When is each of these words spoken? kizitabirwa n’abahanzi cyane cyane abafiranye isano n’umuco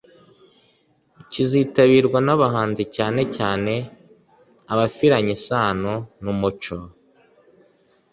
kizitabirwa 1.31 2.19
n’abahanzi 2.25 2.83
cyane 2.95 3.21
cyane 3.35 3.73
abafiranye 4.73 5.31
isano 5.37 5.93
n’umuco 6.23 6.75